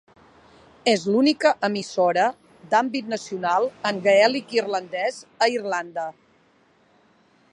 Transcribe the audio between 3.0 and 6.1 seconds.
nacional en gaèlic irlandès a Irlanda.